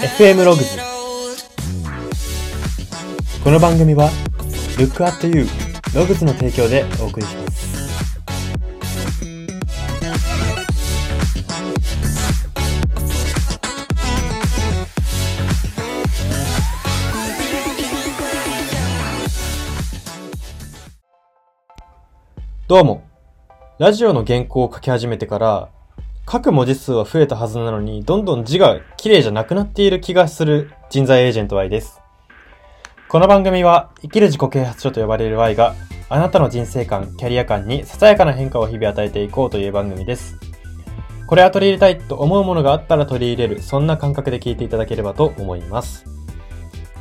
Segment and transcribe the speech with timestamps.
[0.00, 0.78] FM ログズ
[3.44, 4.08] この番組は
[4.78, 5.46] Look at You
[5.94, 7.60] ログズの提供でお送りします。
[22.66, 23.02] どうも。
[23.78, 25.68] ラジオの原稿を書き始めてから
[26.28, 32.00] 書く文字数は増えたはずなのに、どんどん字が綺麗じゃなくなっている気がする人材エージェント Y です。
[33.08, 35.74] この番組は、生きる自己啓発書と呼ばれる Y が、
[36.08, 40.38] あなたの人生観、キャリア観にささやかな変化を日々与えていこうという番組です。
[41.26, 46.04] これは取り入れたいと思うものがあったら取り入れる、そんな感覚で聞いていただければと思います。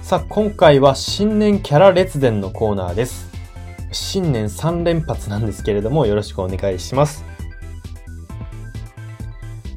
[0.02, 3.30] さあ、今回は新年キャラ列伝のコーナーです。
[3.92, 7.29] 新年3連発なんですけれども、よろしくお願いします。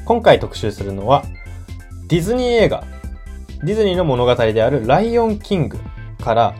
[0.05, 1.25] 今回特集するのは、
[2.09, 2.85] ディズニー映画、
[3.65, 5.79] ディズニーの物語であるライオンキング
[6.23, 6.55] から、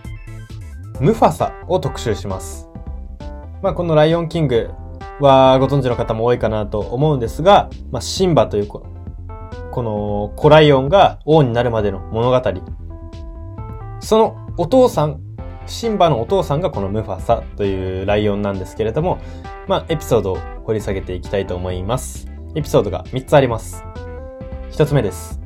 [1.01, 2.69] ムファサを特集します。
[3.63, 4.71] まあ、このライオンキング
[5.21, 8.87] はご存知の方も多いかなと思うんですが、まあ、シンバというこ
[9.71, 12.43] この子ライオンが王になるまでの物語。
[14.01, 15.21] そのお父さん、
[15.67, 19.19] シンバのお父さんがこのムファサというライオンなんですけれども、
[19.69, 22.32] まあ、エピソードを掘り下げていきたいと思います。
[22.55, 23.83] エピソードが3つあります。
[24.73, 25.41] 1つ目です。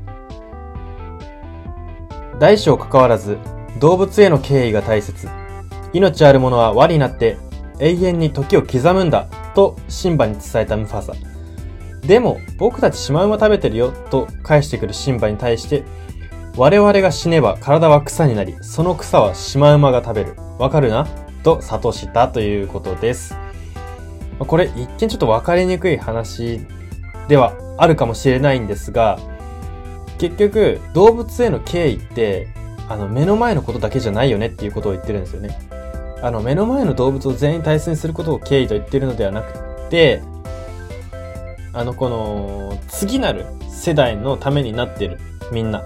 [2.39, 3.39] 大小関わらず、
[3.81, 5.29] 動物への敬意が大切。
[5.93, 7.39] 命あるものは輪になって
[7.79, 11.13] 永遠に時を刻むんだとシンバに伝えたムファサ。
[12.03, 15.85] でも、僕たちシマウマ食べてるよと返してくるシンバに対して、
[16.57, 20.37] 我々が死ねば体は草になり、その草はシマウマが食べる。
[20.59, 21.07] わかるな
[21.43, 23.37] と諭したということです。
[24.39, 26.61] これ一見ちょっとわかりにくい話
[27.29, 29.19] ではあるかもしれないんですが、
[30.19, 32.49] 結局動物への敬意って、
[32.89, 35.59] あの目の前のことだけじゃないよねっていうことを言ってるんですよね。
[36.23, 40.23] あの目の前の動物を全員大切にすることを敬意と言ってるのではなくて、
[41.73, 45.19] あのこの次なる世代のためになってる
[45.53, 45.85] みんな。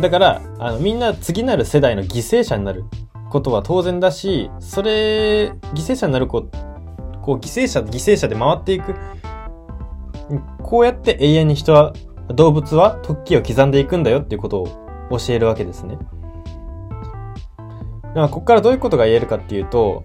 [0.00, 2.84] だから、あのみんな次なる世代の犠牲者になる
[3.30, 6.46] ことは当然だし、それ、犠牲者になるこ
[7.22, 8.94] こう犠牲者、犠牲者で回っていく
[10.62, 11.92] こうやって永遠に人は、
[12.28, 14.66] 動物は時を刻んでいくんだよっていうことを
[15.10, 15.96] 教えるわけですね。
[18.02, 20.02] だからここからどういうことが言えるかっていうと、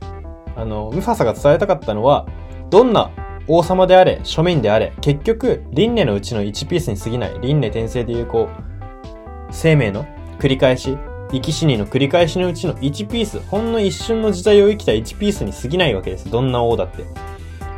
[0.55, 2.27] あの、ムファサが伝えたかったのは、
[2.69, 3.11] どんな
[3.47, 10.05] 王様であれ、庶民であれ、結局、輪廻のうちの1ピースに過ぎない、輪廻転生でいうこう、生命の
[10.39, 10.97] 繰り返し、
[11.31, 16.29] 生き死にの繰り返しのうちの1ピース、ほんの一瞬の時代を生きた1ピースに過ぎないわけです。
[16.29, 17.05] どんな王だって。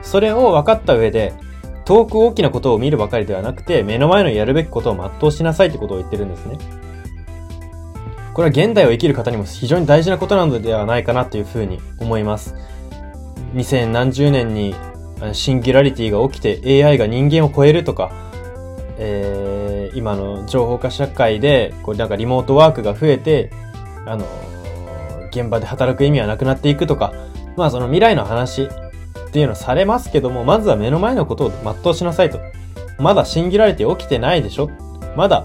[0.02, 1.34] それを分かった上で、
[1.86, 6.58] 遠く大きなことを見るばかりではなくて、目の前のやるべきことを全うしなさいってことを言ってるんですね。
[8.34, 12.56] これは現代を生きる方にも非常に大事なことなのではないかなというふうに思います。
[13.54, 14.74] 2000何十年に
[15.34, 18.12] シンギュラリティが起きて AI が人間を超えるとか、
[18.98, 23.52] えー、今の情報化社会で、こうなんかリモートワークが増えて、
[24.06, 24.26] あの、
[25.32, 27.14] 現場で働く意味はなくなっていくとか、
[27.56, 28.68] まあその未来の話
[29.34, 31.52] っていうのされますけども、まずは目の前のことを
[31.82, 32.40] 全うしなさいと。
[33.00, 34.70] まだシンギュラリティ起きてないでしょ
[35.18, 35.44] まだ、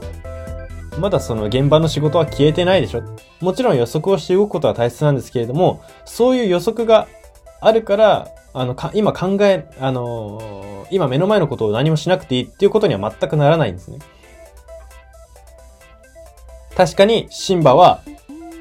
[1.01, 3.03] まだその現場の仕事は消えてないでしょ
[3.41, 7.09] もちろん予測をして動くことは大切なんですけれども、そういう予測が
[7.63, 13.99] あるから、あの、か、今考え、あのー今目の前のことを何もしなくていいっていうことには全くならないんですね。
[16.75, 18.03] 確かに、シンバは、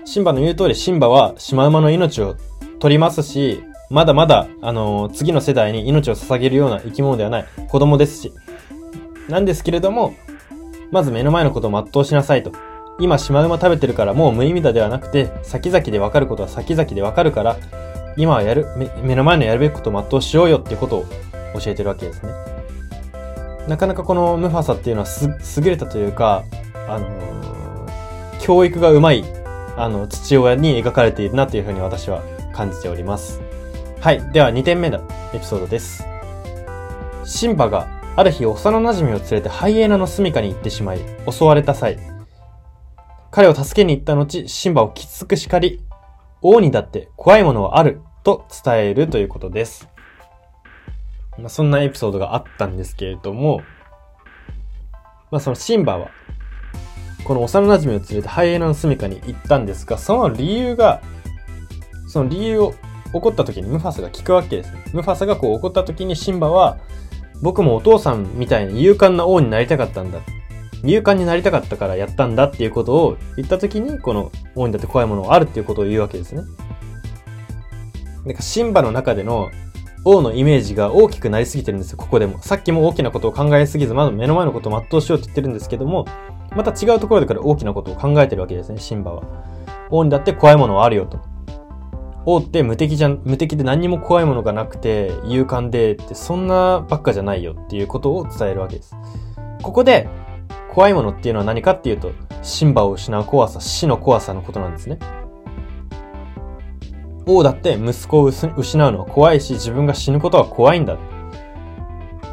[0.05, 2.35] シンバの言う通り、シンバはシマウマの命を
[2.79, 7.45] 取りますし、まだまだ、あのー次の世代に命を捧げるような生き物ではない。
[7.67, 8.33] 子供ですし。
[9.29, 10.13] なんですけれども、
[10.91, 12.51] まず目の前のことを全うしなさいと。
[12.99, 17.57] 今シマウマ食べてるからもう無意味だではなくて、先々で分かることは先々で分かるから、
[18.17, 21.05] 今はやる、目目の前のやるべきことを全うしようよっていうことを
[21.59, 22.31] 教えてるわけですね。
[23.67, 25.29] なかなかこのムファサっていうのはす、
[25.62, 26.44] 優れたというか、
[26.88, 27.27] あのー
[28.39, 29.25] 教育がうまい、
[29.75, 32.21] あの、父親に描かれているなというふうに私は
[32.53, 33.46] 感じております。
[33.99, 34.31] はい。
[34.31, 34.99] では2点目の
[35.33, 36.05] エピソードです。
[37.25, 40.99] シンバがある日幼馴染を連れてハイエナの住処に行ってしまい、
[41.29, 41.97] 襲われた際、
[43.31, 45.81] 彼を助けに行った後、シンバをきつく叱り、
[46.44, 49.89] 王にだって怖いものはあると伝えるということです。
[51.39, 53.61] まあ、そんなエピソードがあったんですけれども、
[55.31, 56.11] まあ、そのシンバは、
[57.23, 61.01] この幼馴染を連れてハイエナの住処に行ったんですが、その理由が、
[62.07, 62.75] その理由を
[63.13, 64.74] 起こった時にムファサが聞くわけです。
[64.94, 66.77] ムファサがこう怒った時にシンバは、
[67.42, 70.19] 僕もお父さんみたいに勇敢な王になりたかったんだ。
[70.83, 76.44] 勇敢になりたかったからやったんだっていうことを言った時に、この王にだって怖いものがあるっていうことを言うわけですね。
[78.25, 79.50] なんかシンバの中での
[80.03, 82.42] 王のイメージが大きくなりすぎてるんですよ、ここでも。
[82.42, 86.06] さっきも大きなことを考えすぎず、まだ目の前のことを全うしようって言ってるんですけども、
[86.56, 89.24] また違うところでから大きなことを考えてるわけですね、シンバは。
[89.89, 91.19] 王にだって怖いものはあるよと。
[92.29, 98.97] 王って無敵じゃん、無敵で何にも怖いものがなくて、勇敢でって、そんなばっかじゃないよっていうことを伝えるわけです。
[99.62, 100.09] ここで、
[100.74, 105.00] 怖いものっていうのは何かっていうと、シンバを失う怖さ、死の怖さのことなんですね。
[107.25, 110.97] 王だって息子を失うのは怖いし、自分が死ぬことは怖いんだ。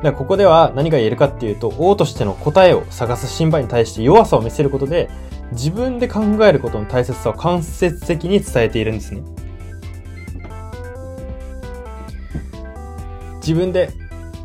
[0.02, 5.08] だここでは何が言えるかっていうと、王としての答えを探すシンバに対して弱さを見せることで、
[5.52, 9.22] 自分で考えることの大切さを間接的に伝えているんですね。
[13.46, 13.90] 自分で、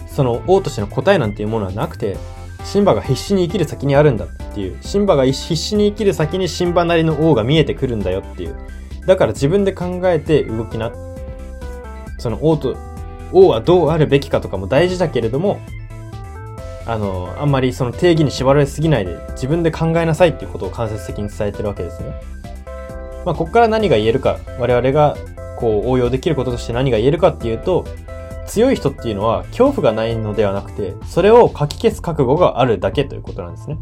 [0.08, 2.18] その王としての答えなんていうものはなくて、
[2.66, 8.56] シンバが必死に生きる先にあるんだっていう、シンバが必死に生きる先にシンバなりの王が見えてくるんだよっていう。
[9.06, 10.92] だから自分で考えて動きな。
[12.18, 12.76] その王と、
[13.32, 15.62] 王はどうあるべきかとかも大事だけれども、
[16.86, 22.20] あの、あんまりその定義に縛られすぎないで自分で考えなさいっていうことを間接的に伝えてるわけですね。
[23.26, 25.16] まあ、ここから何が言えるか、我々が
[25.58, 27.86] こう応用できることとして何が言えるかっていうと、
[28.50, 33.78] 強い人っていうのは恐怖がないのではなくて、それを書き消す覚悟があるだけということなんですね。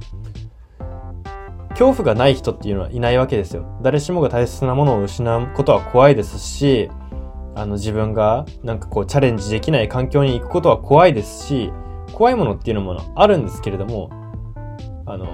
[1.69, 3.79] 恐怖がない人っていうのはいないわけですよ。
[3.81, 6.89] 誰しもが大切なものを失うことは怖いですし、
[7.55, 11.71] あの自分がなんかこうチャレンジできない環境に行くことは怖いですし、
[12.13, 14.09] 怖いものっていうのもあるんですけれども、
[15.05, 15.27] あの、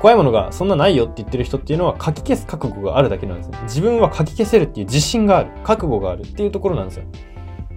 [0.00, 3.58] 怖いものがそんなないよって言ってる人っていうのは書き消す覚悟があるだけなんですね。
[3.64, 7.04] 自分は書き消せるっていう自信がある、覚悟があるっていうところなんですよ。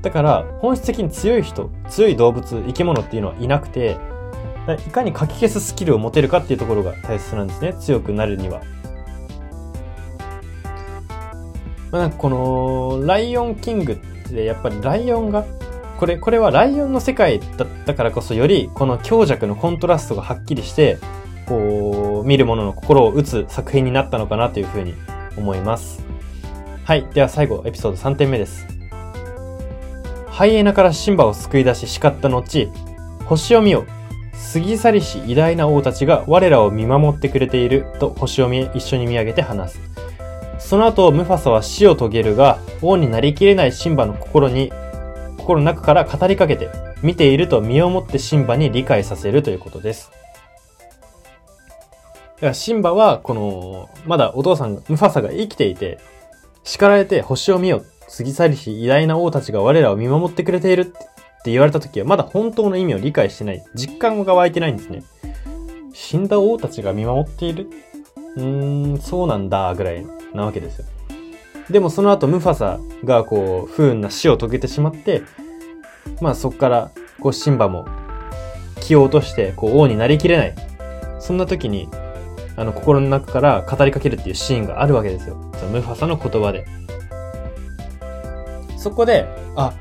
[0.04, 3.98] だから、本質的に強い人、強い動物、生き物っていうのはいなくて、
[4.86, 7.74] いかに書き消すスキルを持てるかっていうところが大切なんですね。
[7.80, 8.62] 強くなるには。
[11.92, 13.96] まあ、なんかこの、ライオンキングっ
[14.30, 15.46] てやっぱりライオンが、
[15.98, 20.98] これ、これはライオンの世界だったからこそより、この強弱のコントラストがはっきりして、
[21.48, 24.96] こう、見る者の心を打つ作品になったのかなというふうに
[25.38, 26.04] 思います。
[26.84, 27.06] はい。
[27.14, 28.73] では最後、エピソード3点目です。
[30.34, 32.68] ハイエナからシンバを救い出し叱った後、
[33.26, 33.86] 星を見よ。
[34.52, 39.80] 過ぎ去りし偉大な王たちが我らを見守ってくれていると星を見一緒に見上げて話す。
[40.58, 44.74] その後、ムファサは死を遂げるが、王になりきれないシンバの心に、
[45.38, 46.68] 心の中から語りかけて、
[47.04, 50.10] 見ていると身をもってシンバに理解させるということです。
[52.38, 56.00] だからシンバは、この、まだお父さん、ムファサが生きていて、
[56.64, 57.84] 叱られて星を見よ
[58.16, 63.64] 過ぎ去りし偉大な王たちが我らを見守ってくれているって言われた時はまだ本当の意味を理解してない。
[63.74, 65.04] 実感が湧いてないんですね。
[65.94, 67.70] 死んだ王たちが見守っている？
[68.36, 70.86] うーん、そうなんだ、ぐらいなわけですよ。
[71.70, 75.22] でもその後ムファサがこう、不運な死を遂げてしまって、
[76.22, 77.88] まあそこから、こうシンバも
[78.82, 80.56] 気を落として、こう王になりきれない。
[81.20, 81.90] そんな時に、
[82.56, 85.52] あの心の中から語りかけるっていうシーンがあるわけですよ。
[85.60, 86.66] そのムファサの言葉で。
[88.84, 89.26] そこで、
[89.56, 89.74] あ、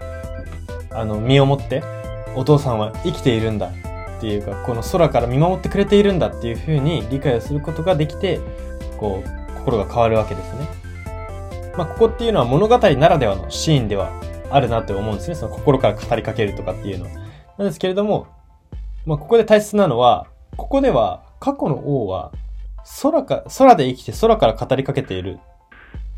[0.92, 1.82] あの、身をもって、
[2.36, 3.66] お父さんは生きているんだ
[4.18, 8.40] っていうか、この空から見守ってくれているんだっていうふうに理解をすることができて、
[8.98, 10.68] こう、心が変わるわけですね。
[11.76, 14.12] まあ、ここっていうのは物語ならではのシーンでは
[14.50, 15.34] あるなって思うんですね。
[15.34, 17.10] その心から語りかけるとかっていうのは。
[17.58, 18.28] なんですけれども、
[19.04, 22.30] まあ、ここで大切なのは、ここでは過去の王は
[23.02, 25.38] 空か、空で生きて空から語りかけている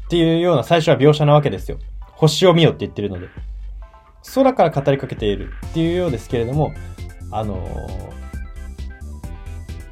[0.07, 1.79] っていうような最初は描写なわけですよ。
[2.29, 3.29] 星を見よって言ってるので。
[4.35, 6.73] 空から語りかけているっていうようですけれども、
[7.31, 7.63] あの、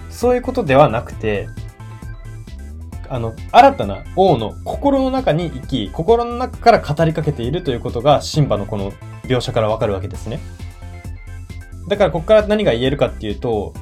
[0.09, 1.49] そういうことではなくて、
[3.09, 8.93] あの、新たな王の心の中に生き、心の中から語りかけているということが、シンバのこの
[9.25, 10.41] 描写からわかるわけですね。
[11.89, 13.75] だからここから何が言えるかっていうと、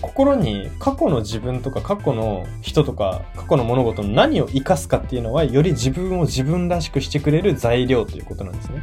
[0.00, 8.82] 心に過去の自分とか過去の人とか過去の物事の何を活かすかっていうのはより自分を自分らしくしてくれる材料ということなんですね。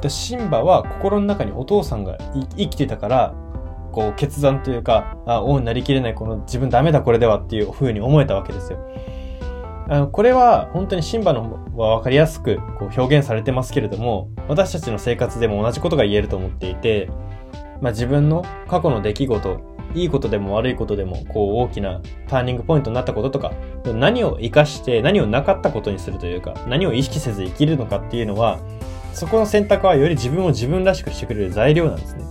[0.00, 2.18] でシンバは心の中にお父さんが
[2.56, 3.34] 生きてたから
[3.92, 8.78] こう決断というかあ王になりきれないこの自分ダメだこれではっていう風に思えたわけですよ。
[9.90, 17.08] あのこれは本当にシンバのは分かりやすくこう表現されてますけれども私たちの生活でも同じことが言えると思っていて
[17.80, 19.60] まあ、自分の過去の出来事、
[19.94, 23.52] いいことでも悪いことでも、こう大きなターニングポイントになったこととか、
[23.84, 28.58] 何を活かして何をなかったことにするというか、何を意識せず生きるのかっていうのは、
[29.12, 32.24] そこの選択はより自分を自分らしくしてくれる材料なんですね。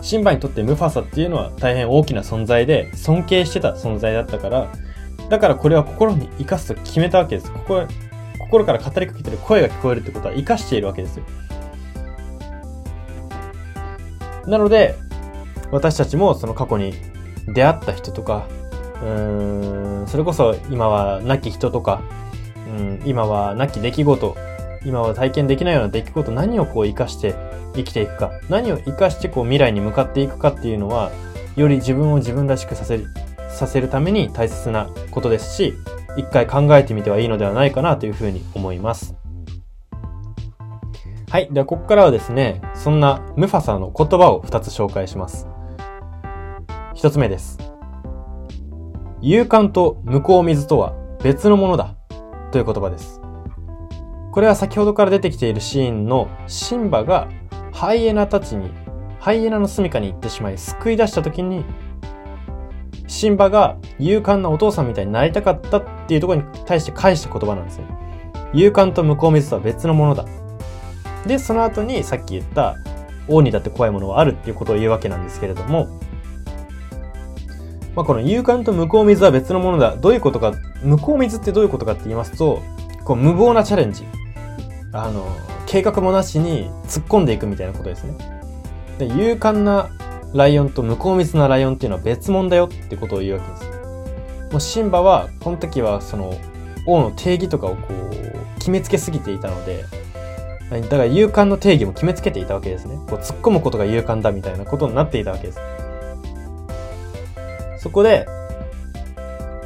[0.00, 4.68] シンバにとってムファサっていうのは大変大きな存在で、尊敬してた存在だったから、
[5.28, 7.52] だからこれは心に生かすと決めたわけです。
[7.52, 7.82] ここ
[8.38, 11.24] 心から語りかけてる声が聞こえるってことは生かしているわけですよ。
[14.48, 14.96] なので、
[15.70, 16.94] 私たちもその過去に
[17.46, 18.48] 出会った人とか、
[19.02, 22.02] うーん、それこそ今は亡き人とか、
[22.66, 24.36] うん、今は亡き出来事、
[24.84, 27.34] 今は体験できないような出来事、何をこう生かして
[27.74, 31.12] 生きていくか、何を生かしてこう未来に向かっていくかっていうのは、
[31.56, 33.06] より自分を自分らしくさせる、
[33.50, 35.74] させるために大切なことですし、
[36.16, 39.14] 一回考えてみてはいいのではないかなというふうに思います。
[41.30, 41.48] はい。
[41.52, 45.46] では、ここからはですね、そんなムファサの言葉を2つ紹介します。
[46.94, 47.58] 1つ目です。
[49.20, 51.96] 勇敢と向こう水とは別のものだ
[52.50, 53.20] という言葉です。
[54.32, 57.28] これは先ほどから出てきているシーンのシンバが
[57.74, 58.70] ハイエナたちに、
[59.20, 61.62] ハイエナの住処に行ってしまい救い出した時に、
[63.06, 67.84] シンバが勇敢なお父さんみたいになりたかったっていうところに対して返した言葉なんですよ。
[68.54, 70.24] 勇敢と向こう水とは別のものだ
[71.28, 72.76] で、その後にさっき言った
[73.28, 76.00] 王にだって怖いものはあるっていうことを言うわけなんですけれども、
[77.94, 79.96] まあ、この勇敢と向こう水は別のものだ。
[79.96, 82.62] どういうことか、向こう水ってどういうことかって言いますと、
[83.04, 84.04] こう無謀なチャレンジ。
[84.92, 85.26] あの、
[85.66, 88.16] 計画もなしに突っ込んでいくみたいなことですね。
[88.98, 89.90] で、勇敢な
[90.32, 93.64] ライオンと向こう水なライオンっていうのは別物だよってことを言うわけです。
[94.52, 96.34] もうシンバは、この時はその、
[96.86, 99.84] 王の定義とかをこう、決めつけすぎていたので、
[100.70, 102.96] だから勇敢の定義も決めつけていたわけですね。
[103.08, 105.58] こう突っ込むことが勇敢だみたいなことになっていたわけです。
[107.78, 108.26] そこで、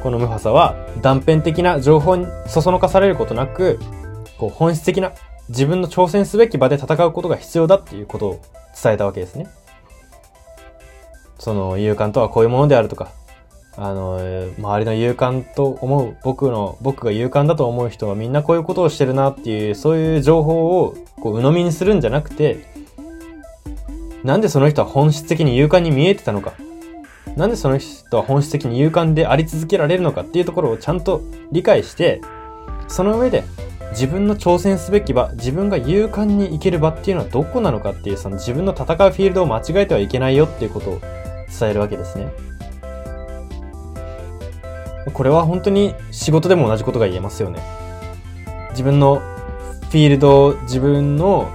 [0.01, 3.79] このムファサは断片的な情報にそそのかされることなく、
[4.37, 5.11] こう本質的な
[5.49, 8.41] 自分の挑戦すべき場で戦うことが必要だっていうことを
[8.81, 9.47] 伝えたわけですね。
[11.37, 13.11] その勇敢とはこういうものであるとか、
[13.75, 14.19] あの、
[14.59, 22.65] 周りの勇敢と思う、僕の、僕が勇敢だと思う人はみんなこういうことをしてるなっていう、そういう情報をこう鵜呑みにするんじゃなくて、
[24.23, 26.53] なんでその人は本質的に勇敢に見えてたのか？
[27.35, 32.21] なんでその人は本質的に勇敢であり続けられるのかっていうところをちゃんと理解して、
[32.87, 33.43] その上で
[33.89, 40.99] 自分の挑戦すべき場、自分が勇敢に行ける場っていうのはどこなのかっていう、その自分の戦うフィールドを間違えてはいけないよっていうことを
[41.59, 42.27] 伝えるわけですね。
[45.11, 47.61] これは本当に仕事でも同じことが言えますよね。
[48.71, 49.21] 自分の
[49.89, 51.49] フィールド、自分の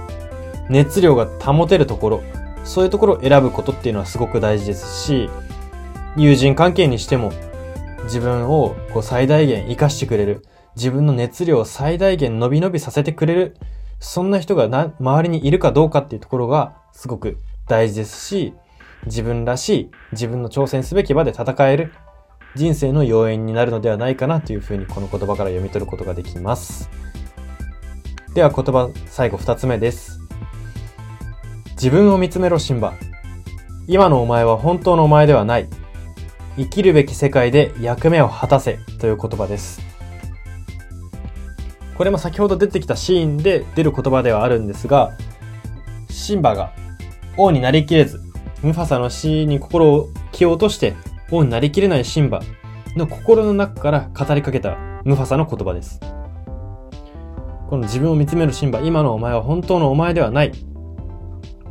[0.69, 2.23] 熱量が保てるところ、
[2.63, 5.29] そういうところを選ぶことっていうのはすごく大事ですし、
[6.15, 7.31] 友人関係にしても
[8.03, 13.57] 自分をこう最大限活かしてくれる、自分の熱量を最大限伸び伸びさせてくれる、
[13.99, 17.37] そんな人がな周りにいるかどうかっていうところがすごく
[17.67, 18.53] 大事ですし、
[19.05, 21.93] 自分らしい、自分の挑戦すべき場で戦える、
[22.55, 26.89] 人生の要因になるのではないかなというふうにこの言葉から読み取ることができます。
[28.33, 30.19] では言葉最後二つ目です。
[31.71, 32.93] 自分を見つめろシンバ。
[33.87, 35.67] 今のお前は本当のお前ではない。
[36.57, 39.81] 生きるべき世界で役目を果たせという言葉です。
[41.97, 45.11] これも先ほど出てきたシーンで出る言葉ではあるんですが、
[46.09, 46.73] シンバが
[47.37, 48.21] 王になりきれず、
[48.61, 50.95] ムファサの死に心を気を落として
[51.31, 52.41] 王になりきれないシンバ
[52.95, 55.99] の心の中から語りかけたムファサの言葉です。
[57.69, 60.51] この自分を見つめるシンバ、今のお前は本当のお前ではない。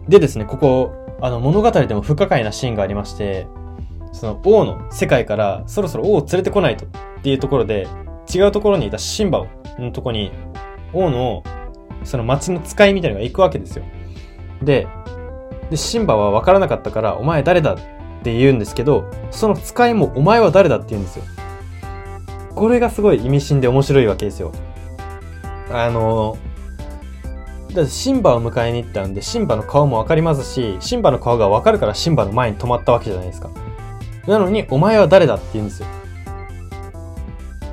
[0.08, 3.46] でですね、ここ、あの物語でも不可解なシーンがありまして、
[4.12, 6.88] その王の世界からそろそろ王を連れてこないとっ
[7.22, 7.88] ていうところで、
[8.32, 9.44] 違うところにいたシンバ
[9.78, 10.30] のとこに、
[10.92, 11.42] 王の
[12.04, 13.84] その町の使いみたいなのが行くわけですよ。
[14.62, 14.86] で、
[15.68, 17.76] で、シンバは分からなかったから、お前誰だ
[18.20, 21.25] って言うんですけど、その使いもお前は誰だって言うんですよ。
[22.54, 24.52] これがすごい意味深で面白いわけですよ。
[25.70, 26.37] あの、
[27.72, 33.50] だってシンバを迎えに行ったんで、シンバの顔もわかりますし、シンバの顔がわかるからシンバの前に止まったわけじゃないですか。
[34.26, 35.87] なのに、お前は誰だって言うんですよ。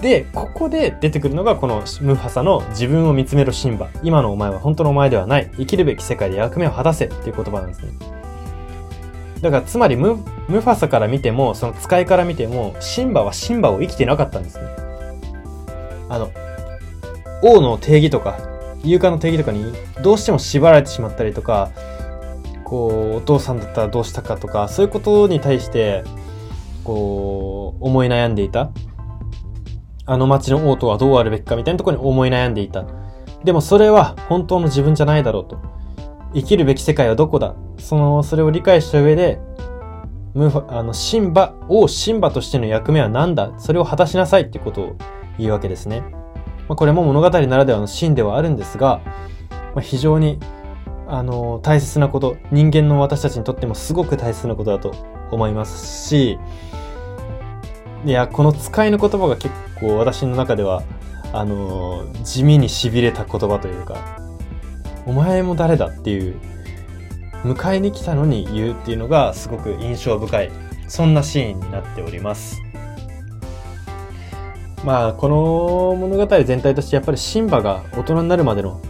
[0.01, 3.89] で、ここで出てくるのがこのムファサの自分を見つめるシンバ。
[4.03, 5.49] 今のお前は本当のお前ではない。
[5.57, 7.93] 生きるべき世界で役目を果たせっていう言葉なんですね。
[9.41, 14.63] だからつまりムムファサから見ても、その使いから見ても、シンバはシンバを生きてなかったんですね。
[16.09, 16.31] あの、
[17.41, 18.37] 王の定義とか、
[18.83, 21.71] 勇敢の定義とかにどうしても縛られてしまったりとか、
[22.63, 26.03] こう、お父さんだったらどうしたかとか、そういうことに対して、
[26.83, 28.69] こう、思い悩んでいた。
[30.07, 32.85] あの町の王とはどうあるべきかみたいなところに思い悩んでいた。
[33.43, 35.74] でもそれは本当の自分じゃないだろうと。
[36.35, 37.55] 生きるべき世界はどこだ？
[37.79, 39.39] その、それを理解した上で、
[40.33, 43.57] ムファ、あの、シンバ、王シンバとしての役目は何だ？
[43.57, 44.95] それを果たしなさいってことを
[45.39, 46.01] 言うわけですね。
[46.67, 48.99] まあ、これも物語ならではのシーンではあるんですが、
[49.49, 50.39] まあ、非常に、
[51.07, 54.93] あの、大切なこと、人間の私たちにとってもすごく大切なことだと
[55.31, 56.37] 思いますし、
[58.03, 60.83] いや、この使いの言葉が結構私の中では、
[61.31, 64.24] あの、地味に痺れた言葉というか、
[65.05, 66.39] お前も誰だっていう、
[67.43, 70.51] 迎えに来たのに言うっていうのがすごく印象深い、
[70.87, 72.61] そんなシーンになっております。
[74.83, 78.81] まあ、この物語全体としてやっぱりシンバが大人になるまでの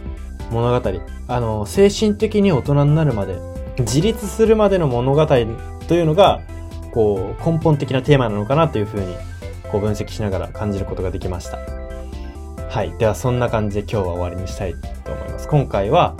[0.50, 0.90] 物語、
[1.28, 3.38] あの、精神的に大人になるまで、
[3.78, 5.46] 自立するまでの物語とい
[6.00, 6.40] うのが、
[6.92, 9.16] こう、根本的なテーマなのかなというふうに、
[9.70, 11.58] こう分析しながら感じることができました。
[12.68, 12.96] はい。
[12.98, 15.48] では、そんな感じで今日は終わりにしたいと思いますます。
[15.48, 16.14] 今回は、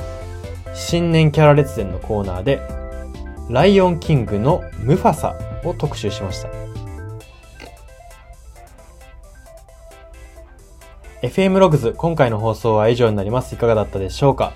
[0.74, 2.60] 新年キャラ列伝のコーナーで、
[3.48, 6.50] ライオンキングのムファサを特集しました。
[11.22, 13.54] FM ログズ、今回の放送は以上になります。
[13.54, 14.52] いかがだったでしょうか？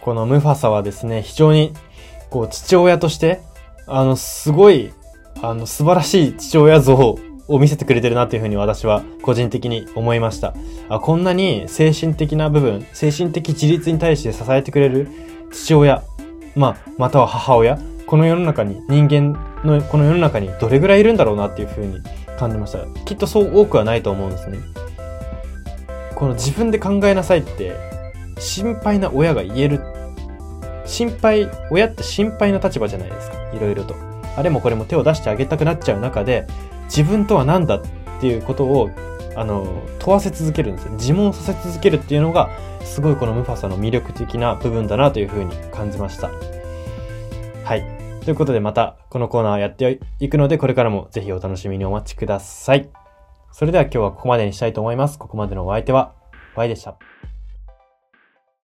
[0.00, 1.74] このムファサはですね、非常に、
[2.30, 3.42] こう、父親として、
[3.86, 4.92] あの、すごい、
[5.42, 7.18] あの、素晴らしい父親像
[7.48, 10.54] を見せてくれてるなというふうに私は個人的に思いました。
[10.88, 15.08] あこんなに精神的な部分、精神的自立に対して支えてくれる
[15.50, 16.02] 父親、
[16.54, 19.32] まあ、または母親、この世の中に、人間
[19.64, 22.00] のこの世の中にどれぐらいいるんだろうなっていうふうに
[22.38, 22.86] 感じました。
[23.04, 24.58] きっとそう多くはないと思うんですね。
[26.14, 27.76] この自分で考えなさいって、
[28.38, 29.80] 心配な親が言える。
[30.84, 33.36] 心配、親って心配な立場じゃないですか。
[33.52, 33.94] いろいろと。
[34.36, 36.46] あれもこれも手を出してあげたくなっちゃう中で、
[36.88, 37.82] 自分とは何だっ
[38.20, 38.90] ていうことを、
[39.36, 40.92] あの、問わせ続けるんですよ。
[40.94, 42.50] 自問させ続けるっていうのが、
[42.82, 46.30] すごいこのムファサの魅力的な部分だなというふうに感じました。
[47.64, 47.84] はい。
[48.24, 52.88] ということでまたこのコーナーやっていくので、これからもぜひお楽しみにお待ちください。
[53.52, 55.18] それでは今日はここまでにしたいと思います。
[55.18, 56.12] ここまでのお相手は、
[56.54, 56.96] Y でした。